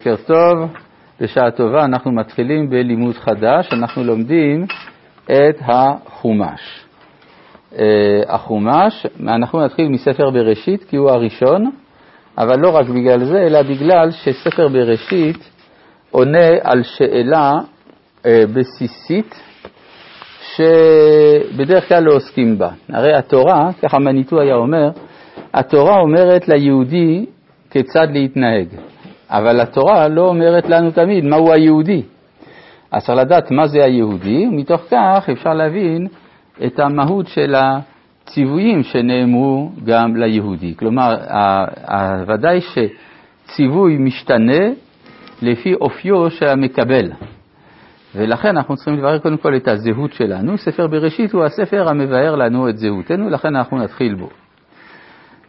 [0.00, 0.58] בוקר טוב,
[1.20, 4.66] בשעה טובה אנחנו מתחילים בלימוד חדש, אנחנו לומדים
[5.24, 6.84] את החומש.
[7.72, 7.76] Uh,
[8.28, 11.70] החומש, אנחנו נתחיל מספר בראשית כי הוא הראשון,
[12.38, 15.50] אבל לא רק בגלל זה, אלא בגלל שספר בראשית
[16.10, 19.34] עונה על שאלה uh, בסיסית
[20.56, 22.70] שבדרך כלל לא עוסקים בה.
[22.88, 24.90] הרי התורה, ככה מניטו היה אומר,
[25.54, 27.26] התורה אומרת ליהודי
[27.70, 28.89] כיצד להתנהג.
[29.30, 32.02] אבל התורה לא אומרת לנו תמיד מהו היהודי.
[32.92, 36.06] אז צריך לדעת מה זה היהודי, ומתוך כך אפשר להבין
[36.66, 40.74] את המהות של הציוויים שנאמרו גם ליהודי.
[40.76, 41.16] כלומר,
[42.26, 44.68] ודאי שציווי משתנה
[45.42, 47.12] לפי אופיו של המקבל.
[48.14, 50.58] ולכן אנחנו צריכים לברר קודם כל את הזהות שלנו.
[50.58, 54.28] ספר בראשית הוא הספר המבאר לנו את זהותנו, לכן אנחנו נתחיל בו.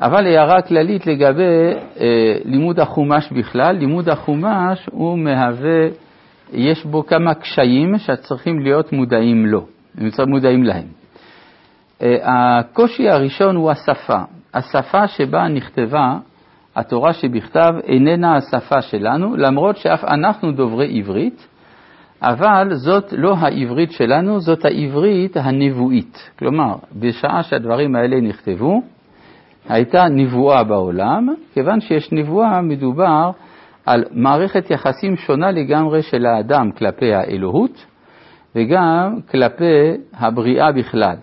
[0.00, 5.88] אבל הערה כללית לגבי אה, לימוד החומש בכלל, לימוד החומש הוא מהווה,
[6.52, 9.66] יש בו כמה קשיים שצריכים להיות מודעים לו,
[10.26, 10.86] מודעים להם.
[12.02, 14.18] אה, הקושי הראשון הוא השפה.
[14.54, 16.18] השפה שבה נכתבה
[16.76, 21.48] התורה שבכתב איננה השפה שלנו, למרות שאף אנחנו דוברי עברית,
[22.22, 26.30] אבל זאת לא העברית שלנו, זאת העברית הנבואית.
[26.38, 28.82] כלומר, בשעה שהדברים האלה נכתבו,
[29.68, 33.30] הייתה נבואה בעולם, כיוון שיש נבואה מדובר
[33.86, 37.86] על מערכת יחסים שונה לגמרי של האדם כלפי האלוהות
[38.54, 41.16] וגם כלפי הבריאה בכלל.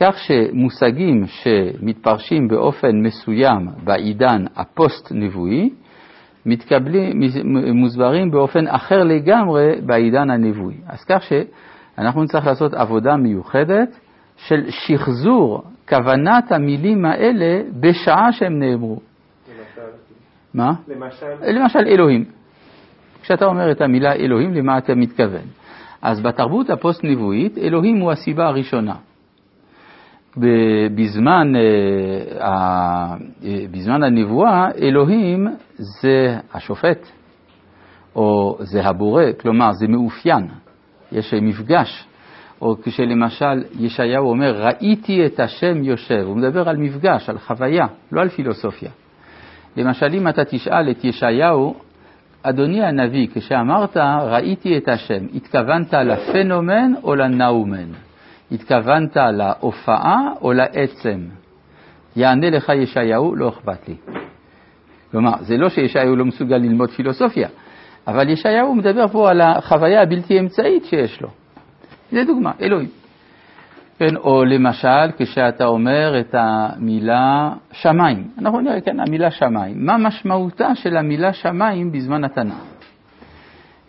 [0.00, 5.70] כך שמושגים שמתפרשים באופן מסוים בעידן הפוסט-נבואי,
[7.74, 10.74] מוסברים באופן אחר לגמרי בעידן הנבואי.
[10.86, 13.98] אז כך שאנחנו נצטרך לעשות עבודה מיוחדת
[14.36, 15.62] של שחזור
[15.92, 18.96] כוונת המילים האלה בשעה שהם נאמרו.
[19.48, 19.80] למשל?
[20.54, 20.72] מה?
[20.88, 21.26] למשל?
[21.42, 22.24] למשל אלוהים.
[23.22, 25.46] כשאתה אומר את המילה אלוהים, למה אתה מתכוון?
[26.02, 28.94] אז בתרבות הפוסט-נבואית, אלוהים הוא הסיבה הראשונה.
[30.94, 33.16] בזמן, אה, אה,
[33.70, 35.46] בזמן הנבואה, אלוהים
[35.76, 37.06] זה השופט,
[38.16, 40.48] או זה הבורא, כלומר זה מאופיין,
[41.12, 42.06] יש מפגש
[42.62, 48.20] או כשלמשל ישעיהו אומר, ראיתי את השם יושב, הוא מדבר על מפגש, על חוויה, לא
[48.20, 48.90] על פילוסופיה.
[49.76, 51.74] למשל, אם אתה תשאל את ישעיהו,
[52.42, 57.88] אדוני הנביא, כשאמרת ראיתי את השם, התכוונת לפנומן או לנאומן?
[58.52, 61.20] התכוונת להופעה או לעצם?
[62.16, 63.96] יענה לך ישעיהו, לא אכפת לי.
[65.10, 67.48] כלומר, זה לא שישעיהו לא מסוגל ללמוד פילוסופיה,
[68.06, 71.28] אבל ישעיהו מדבר פה על החוויה הבלתי אמצעית שיש לו.
[72.12, 72.88] זה דוגמה, אלוהים.
[73.98, 78.28] כן, או למשל, כשאתה אומר את המילה שמיים.
[78.38, 79.86] אנחנו נראה, כן, המילה שמיים.
[79.86, 82.54] מה משמעותה של המילה שמיים בזמן התנ"ך?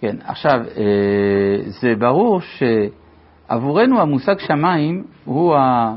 [0.02, 5.96] כן, עכשיו, אה, זה ברור שעבורנו המושג שמיים הוא, ה,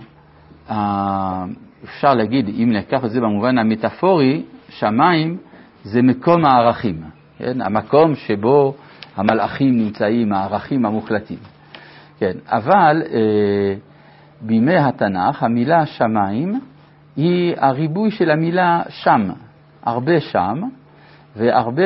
[0.69, 1.44] ה,
[1.84, 5.36] אפשר להגיד, אם ניקח את זה במובן המטאפורי, שמיים
[5.82, 7.03] זה מקום הערכים,
[7.38, 7.60] כן?
[7.60, 8.75] המקום שבו
[9.16, 11.55] המלאכים נמצאים, הערכים המוחלטים.
[12.19, 13.75] כן, אבל אה,
[14.41, 16.60] בימי התנ"ך המילה שמיים
[17.16, 19.31] היא הריבוי של המילה שם,
[19.82, 20.62] הרבה שם
[21.37, 21.82] והרבה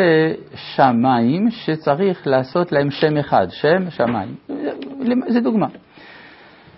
[0.55, 4.35] שמיים שצריך לעשות להם שם אחד, שם שמיים.
[5.29, 5.67] זה דוגמה.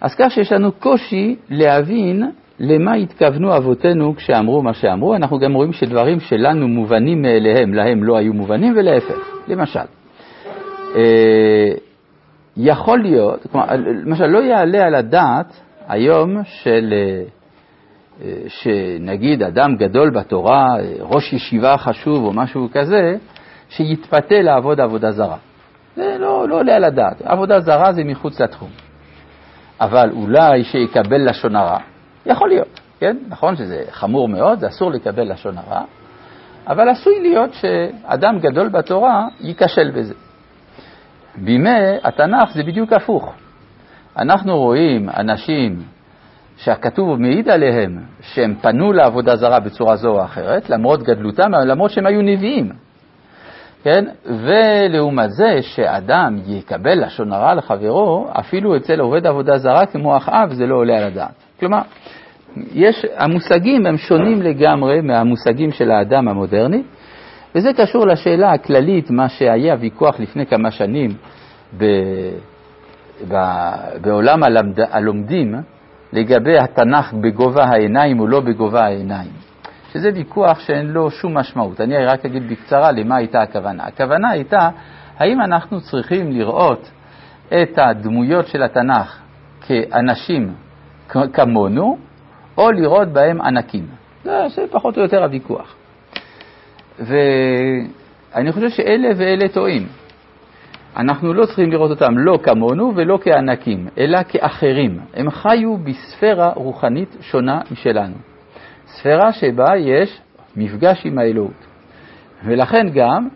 [0.01, 2.31] אז כך שיש לנו קושי להבין
[2.61, 5.15] למה התכוונו אבותינו כשאמרו מה שאמרו.
[5.15, 9.39] אנחנו גם רואים שדברים שלנו מובנים מאליהם, להם לא היו מובנים ולהפך.
[9.49, 9.81] למשל,
[10.97, 11.73] אה,
[12.57, 13.67] יכול להיות, כלומר,
[14.05, 17.23] למשל, לא יעלה על הדעת היום של, אה,
[18.23, 23.17] אה, שנגיד אדם גדול בתורה, אה, ראש ישיבה חשוב או משהו כזה,
[23.69, 25.37] שיתפתה לעבוד עבודה זרה.
[25.97, 27.23] זה לא, לא עולה על הדעת.
[27.23, 28.71] עבודה זרה זה מחוץ לתחום.
[29.81, 31.79] אבל אולי שיקבל לשון הרע,
[32.27, 33.17] יכול להיות, כן?
[33.29, 35.83] נכון שזה חמור מאוד, זה אסור לקבל לשון הרע,
[36.67, 40.15] אבל עשוי להיות שאדם גדול בתורה ייכשל בזה.
[41.37, 43.35] בימי התנ"ך זה בדיוק הפוך.
[44.19, 45.83] אנחנו רואים אנשים
[46.57, 52.07] שהכתוב מעיד עליהם שהם פנו לעבודה זרה בצורה זו או אחרת, למרות גדלותם, למרות שהם
[52.07, 52.73] היו נביאים.
[53.83, 54.05] כן?
[54.27, 60.67] ולעומת זה שאדם יקבל לשון הרע לחברו, אפילו אצל עובד עבודה זרה כמו אחאב זה
[60.67, 61.35] לא עולה על הדעת.
[61.61, 61.81] כלומר,
[62.73, 66.83] יש, המושגים הם שונים לגמרי מהמושגים של האדם המודרני,
[67.55, 71.11] וזה קשור לשאלה הכללית, מה שהיה ויכוח לפני כמה שנים
[71.79, 71.85] ב,
[73.29, 73.35] ב,
[74.01, 75.55] בעולם הלמד, הלומדים
[76.13, 79.31] לגבי התנ"ך בגובה העיניים או לא בגובה העיניים.
[79.93, 81.81] שזה ויכוח שאין לו שום משמעות.
[81.81, 83.85] אני רק אגיד בקצרה למה הייתה הכוונה.
[83.85, 84.69] הכוונה הייתה,
[85.19, 86.91] האם אנחנו צריכים לראות
[87.49, 89.19] את הדמויות של התנ"ך
[89.61, 90.55] כאנשים
[91.33, 91.99] כמונו,
[92.59, 93.87] או לראות בהם ענקים.
[94.25, 95.75] זה, פחות או יותר הוויכוח.
[96.99, 99.87] ואני חושב שאלה ואלה טועים.
[100.97, 105.01] אנחנו לא צריכים לראות אותם לא כמונו ולא כענקים, אלא כאחרים.
[105.15, 108.15] הם חיו בספירה רוחנית שונה משלנו.
[108.87, 110.21] ספירה שבה יש
[110.57, 111.67] מפגש עם האלוהות.
[112.45, 113.29] ולכן גם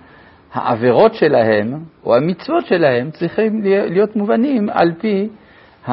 [0.53, 1.75] העבירות שלהם,
[2.05, 5.29] או המצוות שלהם, צריכים להיות מובנים על פי,
[5.89, 5.93] ה,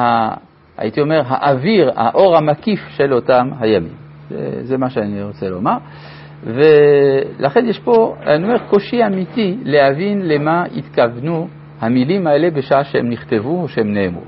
[0.78, 3.94] הייתי אומר, האוויר, האור המקיף של אותם הימים.
[4.30, 5.76] זה, זה מה שאני רוצה לומר.
[6.44, 11.48] ולכן יש פה, אני אומר, קושי אמיתי להבין למה התכוונו
[11.80, 14.24] המילים האלה בשעה שהם נכתבו או שהם נאמרו.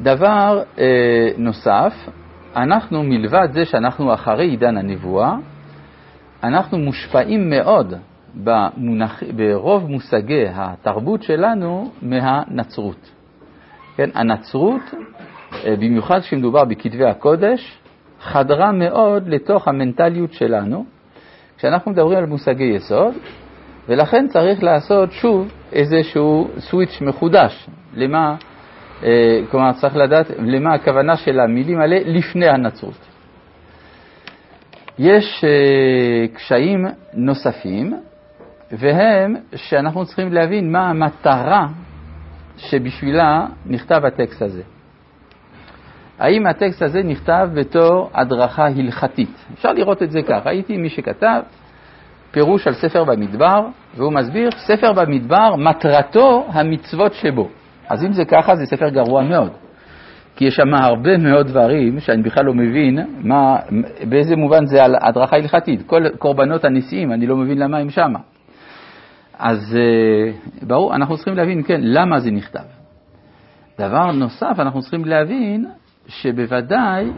[0.00, 1.92] דבר אה, נוסף,
[2.56, 5.34] אנחנו מלבד זה שאנחנו אחרי עידן הנבואה,
[6.42, 7.94] אנחנו מושפעים מאוד
[8.34, 13.10] במונח, ברוב מושגי התרבות שלנו מהנצרות.
[13.96, 14.82] כן, הנצרות,
[15.52, 17.78] אה, במיוחד כשמדובר בכתבי הקודש,
[18.20, 20.84] חדרה מאוד לתוך המנטליות שלנו.
[21.58, 23.14] כשאנחנו מדברים על מושגי יסוד,
[23.88, 27.68] ולכן צריך לעשות שוב איזשהו סוויץ' מחודש.
[27.94, 28.36] למה,
[29.02, 33.08] אה, כלומר, צריך לדעת למה הכוונה של המילים האלה לפני הנצרות.
[34.98, 37.94] יש אה, קשיים נוספים,
[38.72, 41.66] והם שאנחנו צריכים להבין מה המטרה
[42.56, 44.62] שבשבילה נכתב הטקסט הזה.
[46.18, 49.44] האם הטקסט הזה נכתב בתור הדרכה הלכתית?
[49.54, 50.46] אפשר לראות את זה כך.
[50.46, 51.40] ראיתי מי שכתב
[52.30, 53.60] פירוש על ספר במדבר,
[53.96, 57.48] והוא מסביר, ספר במדבר, מטרתו המצוות שבו.
[57.88, 59.50] אז אם זה ככה, זה ספר גרוע מאוד.
[60.36, 63.56] כי יש שם הרבה מאוד דברים שאני בכלל לא מבין מה,
[64.08, 65.82] באיזה מובן זה על הדרכה הלכתית.
[65.86, 68.12] כל קורבנות הנשיאים, אני לא מבין למה הם שם.
[69.38, 70.32] אז אה,
[70.66, 72.64] ברור, אנחנו צריכים להבין, כן, למה זה נכתב.
[73.78, 75.66] דבר נוסף, אנחנו צריכים להבין
[76.08, 77.10] שבוודאי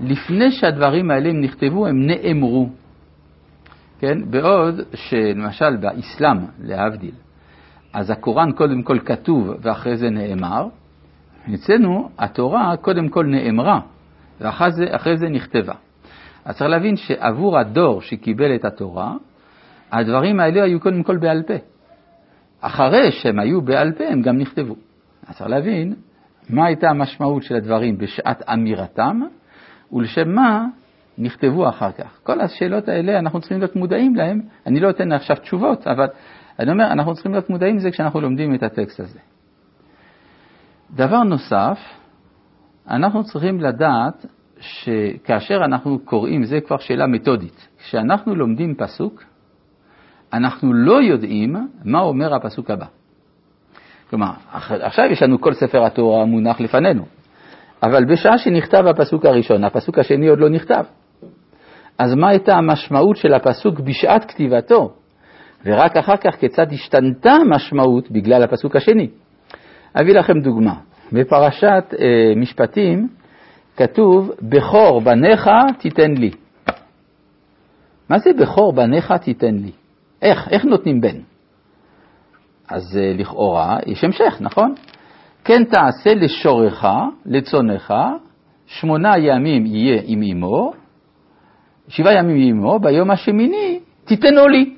[0.00, 2.68] לפני שהדברים האלה נכתבו, הם נאמרו.
[3.98, 4.30] כן?
[4.30, 7.14] בעוד שלמשל באסלאם, להבדיל,
[7.92, 10.68] אז הקוראן קודם כל כתוב ואחרי זה נאמר,
[11.54, 13.80] אצלנו התורה קודם כל נאמרה
[14.40, 15.74] ואחרי זה, זה נכתבה.
[16.44, 19.14] אז צריך להבין שעבור הדור שקיבל את התורה,
[19.92, 21.54] הדברים האלה היו קודם כל בעל פה.
[22.60, 24.76] אחרי שהם היו בעל פה, הם גם נכתבו.
[25.26, 25.94] אז צריך להבין
[26.50, 29.20] מה הייתה המשמעות של הדברים בשעת אמירתם,
[29.92, 30.64] ולשם מה
[31.18, 32.18] נכתבו אחר כך.
[32.22, 34.40] כל השאלות האלה, אנחנו צריכים להיות מודעים להן.
[34.66, 36.06] אני לא אתן עכשיו תשובות, אבל
[36.58, 39.18] אני אומר, אנחנו צריכים להיות מודעים לזה כשאנחנו לומדים את הטקסט הזה.
[40.90, 41.78] דבר נוסף,
[42.88, 44.26] אנחנו צריכים לדעת
[44.60, 49.24] שכאשר אנחנו קוראים, זה כבר שאלה מתודית, כשאנחנו לומדים פסוק,
[50.32, 52.86] אנחנו לא יודעים מה אומר הפסוק הבא.
[54.10, 54.30] כלומר,
[54.68, 57.02] עכשיו יש לנו כל ספר התורה מונח לפנינו,
[57.82, 60.84] אבל בשעה שנכתב הפסוק הראשון, הפסוק השני עוד לא נכתב.
[61.98, 64.92] אז מה הייתה המשמעות של הפסוק בשעת כתיבתו?
[65.64, 69.08] ורק אחר כך כיצד השתנתה המשמעות בגלל הפסוק השני.
[70.00, 70.74] אביא לכם דוגמה.
[71.12, 73.08] בפרשת אה, משפטים
[73.76, 76.30] כתוב, בכור בניך תיתן לי.
[78.10, 79.70] מה זה בכור בניך תיתן לי?
[80.22, 80.48] איך?
[80.50, 81.16] איך נותנים בן?
[82.68, 84.74] אז אה, לכאורה יש המשך, נכון?
[85.44, 86.84] כן תעשה לשורך,
[87.26, 87.94] לצונך,
[88.66, 90.72] שמונה ימים יהיה עם אמו,
[91.88, 94.74] שבעה ימים יהיה עמו, ביום השמיני תיתנו לי.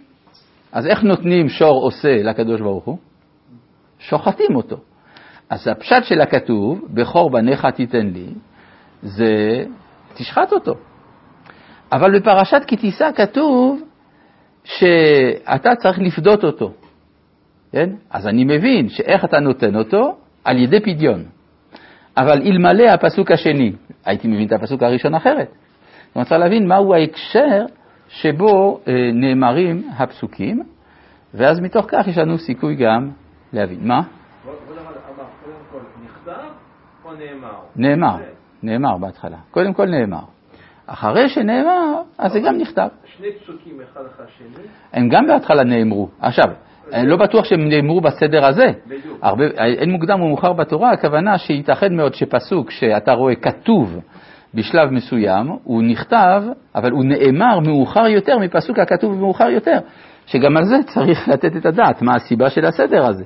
[0.73, 2.99] אז איך נותנים שור עושה לקדוש ברוך הוא?
[3.99, 4.77] שוחטים אותו.
[5.51, 8.27] אז הפשט של הכתוב, בכור בניך תיתן לי,
[9.03, 9.65] זה
[10.15, 10.75] תשחט אותו.
[11.93, 13.81] אבל בפרשת כי תישא כתוב
[14.65, 16.73] שאתה צריך לפדות אותו.
[17.73, 17.91] כן?
[18.11, 20.17] אז אני מבין שאיך אתה נותן אותו?
[20.45, 21.25] על ידי פדיון.
[22.17, 23.73] אבל אלמלא הפסוק השני,
[24.05, 25.49] הייתי מבין את הפסוק הראשון אחרת.
[26.17, 27.65] אני רוצה להבין מהו ההקשר
[28.09, 30.63] שבו אה, נאמרים הפסוקים,
[31.35, 33.11] ואז מתוך כך יש לנו סיכוי גם
[33.53, 33.79] להבין.
[33.83, 34.01] מה?
[37.77, 38.17] נאמר,
[38.63, 39.37] נאמר בהתחלה.
[39.51, 40.38] קודם כל נאמר.
[40.89, 42.89] אחרי שנאמר, אז זה גם נכתב.
[43.17, 44.65] שני פסוקים אחד אחרי השני?
[44.93, 46.09] הם גם בהתחלה נאמרו.
[46.21, 46.45] עכשיו,
[46.93, 48.67] אני לא בטוח שהם נאמרו בסדר הזה.
[48.87, 49.19] בדיוק.
[49.23, 53.99] הרבה, אין מוקדם ומאוחר בתורה, הכוונה שייתכן מאוד שפסוק שאתה רואה כתוב
[54.55, 56.43] בשלב מסוים, הוא נכתב,
[56.75, 59.79] אבל הוא נאמר מאוחר יותר מפסוק הכתוב מאוחר יותר,
[60.27, 63.25] שגם על זה צריך לתת את הדעת, מה הסיבה של הסדר הזה.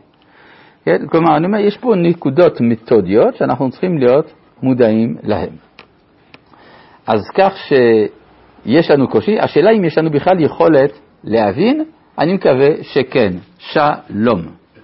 [0.85, 1.07] כן?
[1.07, 5.49] כלומר, אני אומר, יש פה נקודות מתודיות שאנחנו צריכים להיות מודעים להן.
[7.07, 7.55] אז כך
[8.67, 11.85] יש לנו קושי, השאלה אם יש לנו בכלל יכולת להבין,
[12.19, 13.33] אני מקווה שכן.
[13.59, 14.62] שלום.